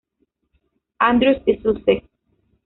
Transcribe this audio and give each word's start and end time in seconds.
Andrews 0.99 1.43
y 1.45 1.57
Sussex. 1.61 2.07